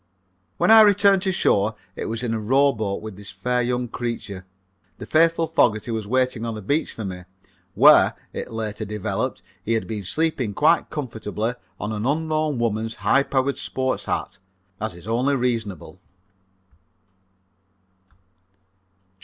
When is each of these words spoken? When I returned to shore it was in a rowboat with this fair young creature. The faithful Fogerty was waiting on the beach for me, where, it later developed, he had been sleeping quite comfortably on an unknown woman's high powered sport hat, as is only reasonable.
When 0.57 0.71
I 0.71 0.81
returned 0.81 1.21
to 1.21 1.31
shore 1.31 1.75
it 1.95 2.05
was 2.07 2.23
in 2.23 2.33
a 2.33 2.39
rowboat 2.39 3.03
with 3.03 3.17
this 3.17 3.29
fair 3.29 3.61
young 3.61 3.87
creature. 3.87 4.47
The 4.97 5.05
faithful 5.05 5.45
Fogerty 5.45 5.91
was 5.91 6.07
waiting 6.07 6.43
on 6.43 6.55
the 6.55 6.61
beach 6.63 6.91
for 6.93 7.05
me, 7.05 7.25
where, 7.75 8.15
it 8.33 8.51
later 8.51 8.83
developed, 8.83 9.43
he 9.63 9.73
had 9.73 9.85
been 9.85 10.01
sleeping 10.01 10.55
quite 10.55 10.89
comfortably 10.89 11.53
on 11.79 11.91
an 11.91 12.07
unknown 12.07 12.57
woman's 12.57 12.95
high 13.05 13.21
powered 13.21 13.59
sport 13.59 14.05
hat, 14.05 14.39
as 14.79 14.95
is 14.95 15.07
only 15.07 15.35
reasonable. 15.35 15.99